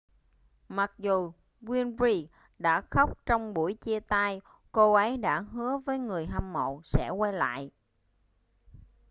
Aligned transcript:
mặc 0.69 0.91
dù 0.97 1.31
winfrey 1.61 2.25
đã 2.59 2.81
khóc 2.89 3.09
trong 3.25 3.53
buổi 3.53 3.73
chia 3.73 3.99
tay 3.99 4.41
cô 4.71 4.93
ấy 4.93 5.17
đã 5.17 5.39
hứa 5.39 5.77
với 5.85 5.99
người 5.99 6.25
hâm 6.25 6.53
mộ 6.53 6.81
sẽ 6.83 7.09
quay 7.09 7.33
lại 7.33 7.71